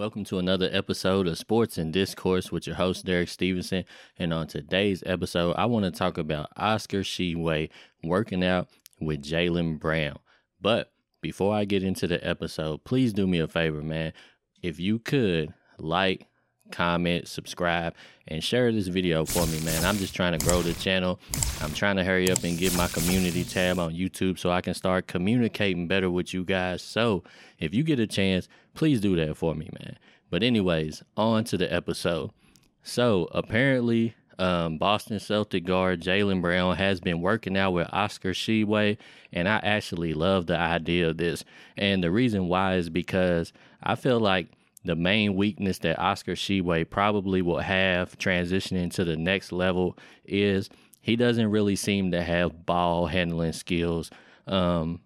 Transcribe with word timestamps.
Welcome 0.00 0.24
to 0.24 0.38
another 0.38 0.70
episode 0.72 1.28
of 1.28 1.36
Sports 1.36 1.76
and 1.76 1.92
Discourse 1.92 2.50
with 2.50 2.66
your 2.66 2.76
host, 2.76 3.04
Derek 3.04 3.28
Stevenson. 3.28 3.84
And 4.16 4.32
on 4.32 4.46
today's 4.46 5.02
episode, 5.04 5.52
I 5.58 5.66
want 5.66 5.84
to 5.84 5.90
talk 5.90 6.16
about 6.16 6.48
Oscar 6.56 7.00
Tshiebwe 7.00 7.68
working 8.02 8.42
out 8.42 8.68
with 8.98 9.22
Jaylen 9.22 9.78
Brown. 9.78 10.18
But 10.58 10.90
before 11.20 11.54
I 11.54 11.66
get 11.66 11.82
into 11.82 12.06
the 12.06 12.26
episode, 12.26 12.82
please 12.84 13.12
do 13.12 13.26
me 13.26 13.40
a 13.40 13.46
favor, 13.46 13.82
man. 13.82 14.14
If 14.62 14.80
you 14.80 15.00
could 15.00 15.52
like, 15.76 16.28
comment, 16.70 17.28
subscribe, 17.28 17.94
and 18.28 18.42
share 18.42 18.70
this 18.72 18.86
video 18.86 19.24
for 19.24 19.46
me, 19.46 19.60
man. 19.60 19.84
I'm 19.84 19.96
just 19.96 20.14
trying 20.14 20.38
to 20.38 20.44
grow 20.44 20.62
the 20.62 20.74
channel. 20.74 21.20
I'm 21.60 21.72
trying 21.72 21.96
to 21.96 22.04
hurry 22.04 22.30
up 22.30 22.42
and 22.44 22.56
get 22.58 22.76
my 22.76 22.88
community 22.88 23.44
tab 23.44 23.78
on 23.78 23.94
YouTube 23.94 24.38
so 24.38 24.50
I 24.50 24.60
can 24.60 24.74
start 24.74 25.06
communicating 25.06 25.88
better 25.88 26.10
with 26.10 26.32
you 26.32 26.44
guys. 26.44 26.82
So 26.82 27.24
if 27.58 27.74
you 27.74 27.82
get 27.82 27.98
a 27.98 28.06
chance, 28.06 28.48
please 28.74 29.00
do 29.00 29.16
that 29.16 29.36
for 29.36 29.54
me, 29.54 29.68
man. 29.80 29.98
But, 30.30 30.42
anyways, 30.42 31.02
on 31.16 31.44
to 31.44 31.56
the 31.56 31.72
episode. 31.72 32.30
So, 32.82 33.28
apparently, 33.32 34.14
um, 34.40 34.78
Boston 34.78 35.20
Celtic 35.20 35.64
guard 35.64 36.00
Jaylen 36.00 36.40
Brown 36.40 36.76
has 36.76 36.98
been 36.98 37.20
working 37.20 37.58
out 37.58 37.72
with 37.72 37.88
Oscar 37.92 38.30
Tshiebwe, 38.30 38.96
and 39.32 39.46
I 39.46 39.56
actually 39.56 40.14
love 40.14 40.46
the 40.46 40.56
idea 40.56 41.10
of 41.10 41.18
this. 41.18 41.44
And 41.76 42.02
the 42.02 42.10
reason 42.10 42.48
why 42.48 42.76
is 42.76 42.88
because 42.88 43.52
I 43.82 43.96
feel 43.96 44.18
like 44.18 44.48
the 44.84 44.96
main 44.96 45.34
weakness 45.34 45.78
that 45.78 45.98
Oscar 45.98 46.32
Tshiebwe 46.32 46.88
probably 46.88 47.42
will 47.42 47.58
have 47.58 48.16
transitioning 48.18 48.92
to 48.94 49.04
the 49.04 49.16
next 49.16 49.52
level 49.52 49.96
is 50.24 50.70
he 51.00 51.16
doesn't 51.16 51.50
really 51.50 51.76
seem 51.76 52.10
to 52.12 52.22
have 52.22 52.66
ball 52.66 53.06
handling 53.06 53.52
skills 53.52 54.10
um, 54.46 55.00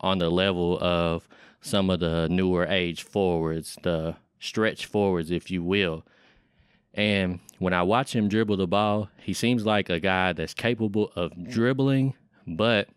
on 0.00 0.18
the 0.18 0.30
level 0.30 0.78
of 0.80 1.28
some 1.60 1.90
of 1.90 2.00
the 2.00 2.28
newer 2.28 2.66
age 2.66 3.02
forwards, 3.02 3.76
the 3.82 4.16
stretch 4.38 4.86
forwards, 4.86 5.30
if 5.30 5.50
you 5.50 5.62
will. 5.62 6.04
And 6.94 7.40
when 7.58 7.72
I 7.72 7.82
watch 7.82 8.14
him 8.14 8.28
dribble 8.28 8.56
the 8.56 8.66
ball, 8.66 9.10
he 9.20 9.32
seems 9.32 9.66
like 9.66 9.90
a 9.90 10.00
guy 10.00 10.32
that's 10.32 10.54
capable 10.54 11.12
of 11.16 11.32
dribbling, 11.50 12.14
but 12.46 12.88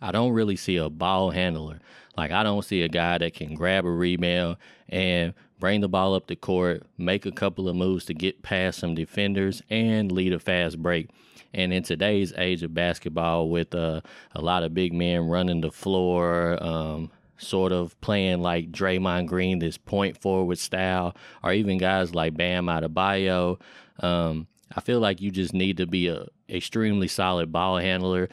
I 0.00 0.12
don't 0.12 0.32
really 0.32 0.56
see 0.56 0.76
a 0.76 0.88
ball 0.88 1.30
handler. 1.30 1.80
Like 2.16 2.30
I 2.30 2.42
don't 2.42 2.64
see 2.64 2.82
a 2.82 2.88
guy 2.88 3.18
that 3.18 3.34
can 3.34 3.54
grab 3.54 3.84
a 3.84 3.90
rebound 3.90 4.56
and 4.88 5.34
bring 5.58 5.80
the 5.80 5.88
ball 5.88 6.14
up 6.14 6.26
the 6.26 6.36
court, 6.36 6.82
make 6.98 7.26
a 7.26 7.32
couple 7.32 7.68
of 7.68 7.76
moves 7.76 8.06
to 8.06 8.14
get 8.14 8.42
past 8.42 8.78
some 8.78 8.94
defenders, 8.94 9.62
and 9.70 10.10
lead 10.10 10.32
a 10.32 10.38
fast 10.38 10.80
break. 10.82 11.10
And 11.52 11.72
in 11.72 11.82
today's 11.82 12.32
age 12.36 12.62
of 12.62 12.74
basketball, 12.74 13.48
with 13.48 13.74
uh, 13.74 14.00
a 14.34 14.40
lot 14.40 14.62
of 14.62 14.74
big 14.74 14.92
men 14.92 15.26
running 15.26 15.60
the 15.60 15.70
floor, 15.70 16.62
um, 16.62 17.10
sort 17.38 17.72
of 17.72 18.00
playing 18.00 18.40
like 18.40 18.70
Draymond 18.70 19.26
Green, 19.26 19.58
this 19.58 19.76
point 19.76 20.20
forward 20.20 20.58
style, 20.58 21.16
or 21.42 21.52
even 21.52 21.78
guys 21.78 22.14
like 22.14 22.36
Bam 22.36 22.66
Adebayo, 22.66 23.60
um, 24.00 24.46
I 24.74 24.80
feel 24.80 25.00
like 25.00 25.20
you 25.20 25.30
just 25.30 25.52
need 25.52 25.78
to 25.78 25.86
be 25.86 26.08
a 26.08 26.26
extremely 26.48 27.08
solid 27.08 27.52
ball 27.52 27.78
handler 27.78 28.28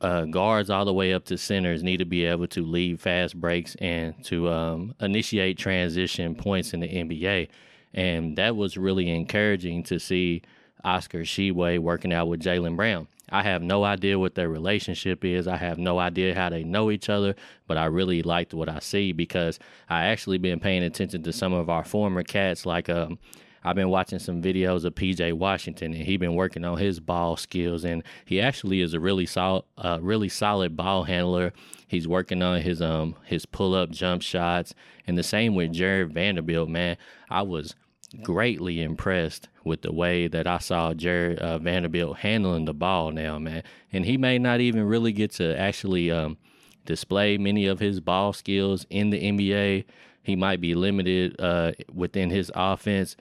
uh, 0.00 0.24
guards 0.26 0.70
all 0.70 0.84
the 0.84 0.92
way 0.92 1.12
up 1.12 1.24
to 1.26 1.36
centers 1.36 1.82
need 1.82 1.98
to 1.98 2.04
be 2.04 2.24
able 2.24 2.46
to 2.48 2.64
lead 2.64 3.00
fast 3.00 3.38
breaks 3.40 3.74
and 3.76 4.22
to 4.24 4.48
um, 4.50 4.94
initiate 5.00 5.58
transition 5.58 6.34
points 6.34 6.72
in 6.72 6.80
the 6.80 6.88
NBA. 6.88 7.48
And 7.94 8.36
that 8.38 8.56
was 8.56 8.76
really 8.76 9.10
encouraging 9.10 9.82
to 9.84 9.98
see 9.98 10.42
Oscar 10.84 11.20
Tshiebwe 11.20 11.78
working 11.78 12.12
out 12.12 12.28
with 12.28 12.40
Jaylen 12.40 12.76
Brown. 12.76 13.08
I 13.30 13.42
have 13.42 13.62
no 13.62 13.82
idea 13.82 14.18
what 14.18 14.34
their 14.34 14.48
relationship 14.48 15.24
is. 15.24 15.48
I 15.48 15.56
have 15.56 15.78
no 15.78 15.98
idea 15.98 16.34
how 16.34 16.50
they 16.50 16.64
know 16.64 16.90
each 16.90 17.08
other, 17.08 17.34
but 17.66 17.78
I 17.78 17.86
really 17.86 18.22
liked 18.22 18.52
what 18.52 18.68
I 18.68 18.78
see 18.80 19.12
because 19.12 19.58
I 19.88 20.06
actually 20.06 20.38
been 20.38 20.60
paying 20.60 20.82
attention 20.82 21.22
to 21.22 21.32
some 21.32 21.52
of 21.52 21.70
our 21.70 21.84
former 21.84 22.22
cats 22.22 22.66
like 22.66 22.90
um, 22.90 23.18
I've 23.64 23.76
been 23.76 23.90
watching 23.90 24.18
some 24.18 24.42
videos 24.42 24.84
of 24.84 24.94
PJ 24.94 25.32
Washington, 25.34 25.92
and 25.92 26.02
he's 26.04 26.18
been 26.18 26.34
working 26.34 26.64
on 26.64 26.78
his 26.78 27.00
ball 27.00 27.36
skills, 27.36 27.84
and 27.84 28.02
he 28.24 28.40
actually 28.40 28.80
is 28.80 28.94
a 28.94 29.00
really 29.00 29.26
solid, 29.26 29.64
uh, 29.78 29.98
really 30.00 30.28
solid 30.28 30.76
ball 30.76 31.04
handler. 31.04 31.52
He's 31.86 32.08
working 32.08 32.42
on 32.42 32.60
his 32.60 32.82
um 32.82 33.16
his 33.24 33.46
pull 33.46 33.74
up 33.74 33.90
jump 33.90 34.22
shots, 34.22 34.74
and 35.06 35.16
the 35.16 35.22
same 35.22 35.54
with 35.54 35.72
Jarred 35.72 36.12
Vanderbilt. 36.12 36.68
Man, 36.68 36.96
I 37.30 37.42
was 37.42 37.74
greatly 38.22 38.82
impressed 38.82 39.48
with 39.64 39.82
the 39.82 39.92
way 39.92 40.28
that 40.28 40.46
I 40.46 40.58
saw 40.58 40.92
Jarred 40.92 41.38
uh, 41.38 41.58
Vanderbilt 41.58 42.18
handling 42.18 42.66
the 42.66 42.74
ball 42.74 43.10
now, 43.10 43.38
man. 43.38 43.62
And 43.92 44.04
he 44.04 44.16
may 44.16 44.38
not 44.38 44.60
even 44.60 44.84
really 44.84 45.12
get 45.12 45.32
to 45.32 45.58
actually 45.58 46.10
um, 46.10 46.36
display 46.84 47.38
many 47.38 47.66
of 47.66 47.78
his 47.78 48.00
ball 48.00 48.32
skills 48.32 48.86
in 48.90 49.10
the 49.10 49.20
NBA. 49.20 49.84
He 50.22 50.36
might 50.36 50.60
be 50.60 50.74
limited 50.74 51.40
uh, 51.40 51.72
within 51.92 52.30
his 52.30 52.50
offense, 52.54 53.16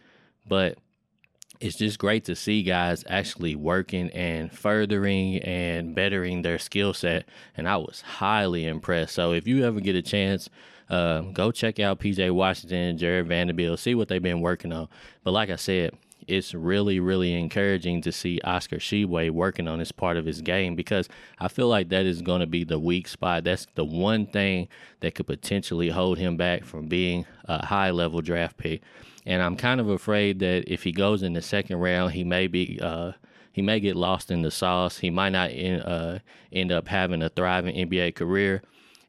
but 0.47 0.77
it's 1.59 1.77
just 1.77 1.99
great 1.99 2.25
to 2.25 2.35
see 2.35 2.63
guys 2.63 3.03
actually 3.07 3.55
working 3.55 4.09
and 4.11 4.51
furthering 4.51 5.37
and 5.43 5.93
bettering 5.93 6.41
their 6.41 6.57
skill 6.57 6.93
set. 6.93 7.25
And 7.55 7.69
I 7.69 7.77
was 7.77 8.01
highly 8.01 8.65
impressed. 8.65 9.13
So 9.13 9.33
if 9.33 9.47
you 9.47 9.63
ever 9.63 9.79
get 9.79 9.95
a 9.95 10.01
chance, 10.01 10.49
uh, 10.89 11.21
go 11.21 11.51
check 11.51 11.79
out 11.79 11.99
PJ 11.99 12.31
Washington, 12.31 12.97
Jarred 12.97 13.27
Vanderbilt, 13.27 13.79
see 13.79 13.93
what 13.93 14.07
they've 14.07 14.21
been 14.21 14.41
working 14.41 14.73
on. 14.73 14.89
But 15.23 15.31
like 15.31 15.51
I 15.51 15.55
said, 15.55 15.91
it's 16.27 16.53
really, 16.53 16.99
really 16.99 17.33
encouraging 17.33 18.01
to 18.01 18.11
see 18.11 18.39
Oscar 18.43 18.77
Tshiebwe 18.77 19.31
working 19.31 19.67
on 19.67 19.79
this 19.79 19.91
part 19.91 20.17
of 20.17 20.25
his 20.25 20.41
game 20.41 20.75
because 20.75 21.09
I 21.39 21.47
feel 21.47 21.67
like 21.67 21.89
that 21.89 22.05
is 22.05 22.21
going 22.21 22.41
to 22.41 22.47
be 22.47 22.63
the 22.63 22.79
weak 22.79 23.07
spot. 23.07 23.43
That's 23.43 23.67
the 23.75 23.85
one 23.85 24.25
thing 24.25 24.67
that 24.99 25.15
could 25.15 25.27
potentially 25.27 25.89
hold 25.89 26.17
him 26.17 26.37
back 26.37 26.65
from 26.65 26.87
being 26.87 27.25
a 27.45 27.65
high 27.65 27.91
level 27.91 28.21
draft 28.21 28.57
pick. 28.57 28.81
And 29.25 29.41
I'm 29.41 29.55
kind 29.55 29.79
of 29.79 29.89
afraid 29.89 30.39
that 30.39 30.71
if 30.71 30.83
he 30.83 30.91
goes 30.91 31.23
in 31.23 31.33
the 31.33 31.41
second 31.41 31.77
round, 31.77 32.13
he 32.13 32.23
may 32.23 32.47
be. 32.47 32.79
Uh, 32.81 33.13
he 33.53 33.61
may 33.61 33.81
get 33.81 33.97
lost 33.97 34.31
in 34.31 34.43
the 34.43 34.49
sauce. 34.49 34.99
He 34.99 35.09
might 35.09 35.31
not 35.31 35.51
in, 35.51 35.81
uh, 35.81 36.19
end 36.53 36.71
up 36.71 36.87
having 36.87 37.21
a 37.21 37.27
thriving 37.27 37.75
NBA 37.75 38.15
career. 38.15 38.61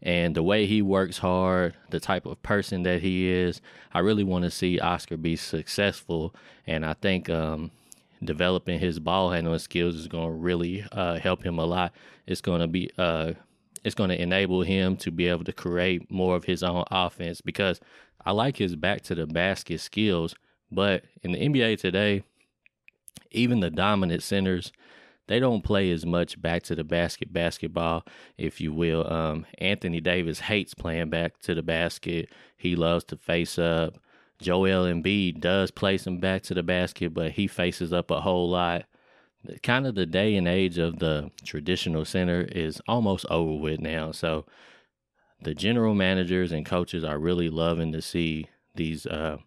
And 0.02 0.34
the 0.34 0.42
way 0.42 0.66
he 0.66 0.82
works 0.82 1.18
hard, 1.18 1.74
the 1.90 2.00
type 2.00 2.26
of 2.26 2.42
person 2.42 2.82
that 2.82 3.02
he 3.02 3.28
is, 3.28 3.60
I 3.94 4.00
really 4.00 4.24
want 4.24 4.44
to 4.44 4.50
see 4.50 4.80
Oscar 4.80 5.16
be 5.16 5.36
successful. 5.36 6.34
And 6.66 6.84
I 6.84 6.94
think 6.94 7.30
um, 7.30 7.70
developing 8.24 8.80
his 8.80 8.98
ball 8.98 9.30
handling 9.30 9.60
skills 9.60 9.94
is 9.94 10.08
going 10.08 10.28
to 10.28 10.34
really 10.34 10.84
uh, 10.90 11.18
help 11.18 11.44
him 11.44 11.58
a 11.58 11.64
lot. 11.64 11.92
It's 12.26 12.40
going 12.40 12.60
to 12.60 12.66
be 12.66 12.90
uh, 12.98 13.34
it's 13.84 13.94
going 13.94 14.10
to 14.10 14.20
enable 14.20 14.62
him 14.62 14.96
to 14.98 15.10
be 15.10 15.26
able 15.26 15.44
to 15.44 15.52
create 15.52 16.10
more 16.10 16.36
of 16.36 16.44
his 16.44 16.62
own 16.62 16.84
offense 16.90 17.40
because 17.40 17.80
I 18.24 18.30
like 18.32 18.56
his 18.56 18.76
back 18.76 19.02
to 19.02 19.14
the 19.14 19.26
basket 19.26 19.80
skills. 19.80 20.34
But 20.70 21.04
in 21.22 21.32
the 21.32 21.38
NBA 21.38 21.78
today, 21.78 22.22
even 23.30 23.60
the 23.60 23.70
dominant 23.70 24.22
centers, 24.22 24.72
they 25.32 25.40
don't 25.40 25.64
play 25.64 25.90
as 25.90 26.04
much 26.04 26.40
back 26.40 26.62
to 26.64 26.74
the 26.74 26.84
basket 26.84 27.32
basketball, 27.32 28.04
if 28.36 28.60
you 28.60 28.70
will. 28.70 29.10
Um, 29.10 29.46
Anthony 29.56 29.98
Davis 29.98 30.40
hates 30.40 30.74
playing 30.74 31.08
back 31.08 31.38
to 31.40 31.54
the 31.54 31.62
basket. 31.62 32.28
He 32.58 32.76
loves 32.76 33.04
to 33.04 33.16
face 33.16 33.58
up. 33.58 33.98
Joel 34.42 34.84
Embiid 34.84 35.40
does 35.40 35.70
play 35.70 35.96
some 35.96 36.18
back 36.18 36.42
to 36.42 36.54
the 36.54 36.62
basket, 36.62 37.14
but 37.14 37.32
he 37.32 37.46
faces 37.46 37.94
up 37.94 38.10
a 38.10 38.20
whole 38.20 38.50
lot. 38.50 38.84
Kind 39.62 39.86
of 39.86 39.94
the 39.94 40.04
day 40.04 40.36
and 40.36 40.46
age 40.46 40.76
of 40.76 40.98
the 40.98 41.30
traditional 41.44 42.04
center 42.04 42.42
is 42.42 42.82
almost 42.86 43.24
over 43.30 43.54
with 43.54 43.80
now. 43.80 44.12
So 44.12 44.44
the 45.40 45.54
general 45.54 45.94
managers 45.94 46.52
and 46.52 46.66
coaches 46.66 47.04
are 47.04 47.18
really 47.18 47.48
loving 47.48 47.92
to 47.92 48.02
see 48.02 48.48
these 48.74 49.06
uh, 49.06 49.38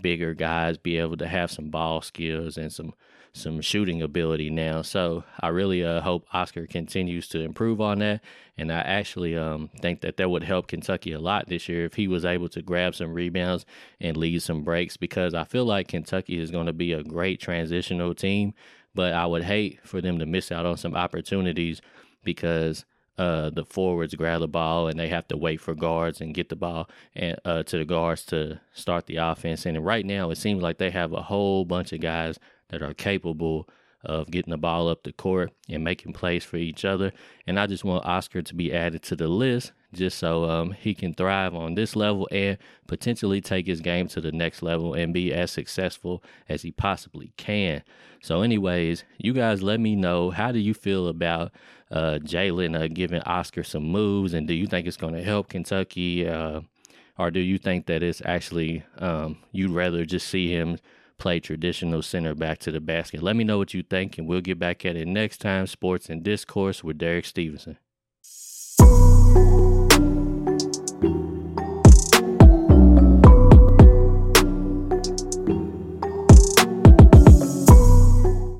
bigger 0.00 0.34
guys 0.34 0.78
be 0.78 0.98
able 0.98 1.16
to 1.16 1.26
have 1.26 1.50
some 1.50 1.68
ball 1.68 2.00
skills 2.00 2.56
and 2.56 2.72
some 2.72 2.94
some 3.32 3.60
shooting 3.60 4.02
ability 4.02 4.50
now. 4.50 4.82
So 4.82 5.24
I 5.40 5.48
really 5.48 5.84
uh, 5.84 6.00
hope 6.00 6.26
Oscar 6.32 6.66
continues 6.66 7.28
to 7.28 7.40
improve 7.40 7.80
on 7.80 8.00
that. 8.00 8.20
And 8.58 8.72
I 8.72 8.80
actually 8.80 9.36
um, 9.36 9.70
think 9.80 10.00
that 10.02 10.16
that 10.16 10.30
would 10.30 10.42
help 10.42 10.66
Kentucky 10.66 11.12
a 11.12 11.18
lot 11.18 11.48
this 11.48 11.68
year 11.68 11.84
if 11.84 11.94
he 11.94 12.08
was 12.08 12.24
able 12.24 12.48
to 12.50 12.62
grab 12.62 12.94
some 12.94 13.14
rebounds 13.14 13.64
and 14.00 14.16
lead 14.16 14.42
some 14.42 14.62
breaks 14.62 14.96
because 14.96 15.34
I 15.34 15.44
feel 15.44 15.64
like 15.64 15.88
Kentucky 15.88 16.38
is 16.38 16.50
going 16.50 16.66
to 16.66 16.72
be 16.72 16.92
a 16.92 17.02
great 17.02 17.40
transitional 17.40 18.14
team. 18.14 18.54
But 18.94 19.14
I 19.14 19.26
would 19.26 19.44
hate 19.44 19.78
for 19.86 20.00
them 20.00 20.18
to 20.18 20.26
miss 20.26 20.50
out 20.50 20.66
on 20.66 20.76
some 20.76 20.96
opportunities 20.96 21.80
because 22.24 22.84
uh, 23.20 23.50
the 23.50 23.64
forwards 23.64 24.14
grab 24.14 24.40
the 24.40 24.48
ball 24.48 24.88
and 24.88 24.98
they 24.98 25.08
have 25.08 25.28
to 25.28 25.36
wait 25.36 25.60
for 25.60 25.74
guards 25.74 26.20
and 26.20 26.34
get 26.34 26.48
the 26.48 26.56
ball 26.56 26.88
and 27.14 27.38
uh, 27.44 27.62
to 27.62 27.76
the 27.78 27.84
guards 27.84 28.24
to 28.24 28.58
start 28.72 29.06
the 29.06 29.16
offense. 29.16 29.66
And 29.66 29.84
right 29.84 30.06
now, 30.06 30.30
it 30.30 30.38
seems 30.38 30.62
like 30.62 30.78
they 30.78 30.90
have 30.90 31.12
a 31.12 31.22
whole 31.22 31.64
bunch 31.64 31.92
of 31.92 32.00
guys 32.00 32.38
that 32.70 32.82
are 32.82 32.94
capable 32.94 33.68
of 34.04 34.30
getting 34.30 34.50
the 34.50 34.58
ball 34.58 34.88
up 34.88 35.02
the 35.02 35.12
court 35.12 35.52
and 35.68 35.84
making 35.84 36.12
plays 36.12 36.44
for 36.44 36.56
each 36.56 36.84
other. 36.84 37.12
And 37.46 37.60
I 37.60 37.66
just 37.66 37.84
want 37.84 38.06
Oscar 38.06 38.42
to 38.42 38.54
be 38.54 38.72
added 38.72 39.02
to 39.04 39.16
the 39.16 39.28
list 39.28 39.72
just 39.92 40.18
so 40.18 40.48
um, 40.48 40.72
he 40.72 40.94
can 40.94 41.12
thrive 41.12 41.54
on 41.54 41.74
this 41.74 41.96
level 41.96 42.28
and 42.30 42.56
potentially 42.86 43.40
take 43.40 43.66
his 43.66 43.80
game 43.80 44.06
to 44.08 44.20
the 44.20 44.32
next 44.32 44.62
level 44.62 44.94
and 44.94 45.12
be 45.12 45.32
as 45.32 45.50
successful 45.50 46.22
as 46.48 46.62
he 46.62 46.70
possibly 46.70 47.32
can. 47.36 47.82
So, 48.22 48.42
anyways, 48.42 49.04
you 49.18 49.32
guys 49.32 49.62
let 49.62 49.80
me 49.80 49.96
know 49.96 50.30
how 50.30 50.52
do 50.52 50.58
you 50.58 50.74
feel 50.74 51.08
about 51.08 51.52
uh, 51.90 52.20
Jaylen 52.22 52.80
uh, 52.80 52.86
giving 52.86 53.22
Oscar 53.22 53.64
some 53.64 53.84
moves, 53.84 54.32
and 54.32 54.46
do 54.46 54.54
you 54.54 54.66
think 54.66 54.86
it's 54.86 54.96
going 54.96 55.14
to 55.14 55.24
help 55.24 55.48
Kentucky? 55.48 56.28
Uh, 56.28 56.60
or 57.18 57.30
do 57.30 57.40
you 57.40 57.58
think 57.58 57.86
that 57.86 58.02
it's 58.02 58.22
actually 58.24 58.84
um, 58.98 59.38
you'd 59.52 59.72
rather 59.72 60.04
just 60.06 60.28
see 60.28 60.50
him 60.50 60.78
play 61.20 61.38
traditional 61.38 62.02
center 62.02 62.34
back 62.34 62.58
to 62.60 62.72
the 62.72 62.80
basket? 62.80 63.22
Let 63.22 63.36
me 63.36 63.44
know 63.44 63.58
what 63.58 63.74
you 63.74 63.82
think, 63.82 64.18
and 64.18 64.26
we'll 64.26 64.40
get 64.40 64.58
back 64.58 64.84
at 64.84 64.96
it 64.96 65.06
next 65.06 65.38
time. 65.38 65.66
Sports 65.68 66.08
and 66.08 66.24
Discourse 66.24 66.82
with 66.82 66.98
Derek 66.98 67.26
Stevenson. 67.26 67.78